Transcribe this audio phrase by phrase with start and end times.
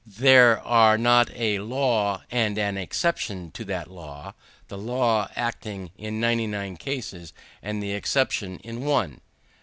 [0.07, 4.33] There are not a law and an exception to that law
[4.67, 9.21] the law acting in ninety nine cases, and the exception in one.